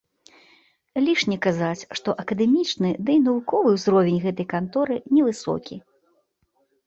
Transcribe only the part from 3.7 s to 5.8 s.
ўзровень гэтай канторы невысокі.